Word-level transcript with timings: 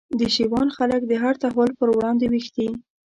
د 0.19 0.21
شېوان 0.35 0.67
خلک 0.77 1.01
د 1.07 1.13
هر 1.23 1.33
تحول 1.43 1.69
پر 1.79 1.89
وړاندي 1.95 2.27
ویښ 2.31 2.47
دي 2.55 2.67